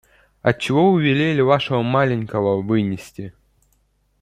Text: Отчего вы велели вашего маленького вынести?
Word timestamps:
Отчего 0.41 0.91
вы 0.93 1.03
велели 1.03 1.41
вашего 1.41 1.83
маленького 1.83 2.63
вынести? 2.63 3.35